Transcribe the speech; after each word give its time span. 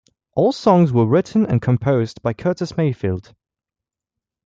All 0.33 0.51
songs 0.51 0.91
were 0.91 1.05
written 1.05 1.45
and 1.45 1.61
composed 1.61 2.23
by 2.23 2.33
Curtis 2.33 2.75
Mayfield. 2.75 3.35